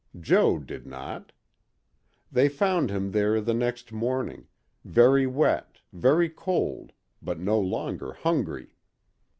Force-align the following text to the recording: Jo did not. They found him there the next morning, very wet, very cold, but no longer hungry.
Jo 0.19 0.57
did 0.57 0.87
not. 0.87 1.31
They 2.31 2.49
found 2.49 2.89
him 2.89 3.11
there 3.11 3.39
the 3.39 3.53
next 3.53 3.91
morning, 3.91 4.47
very 4.83 5.27
wet, 5.27 5.79
very 5.93 6.27
cold, 6.27 6.91
but 7.21 7.37
no 7.39 7.59
longer 7.59 8.13
hungry. 8.13 8.73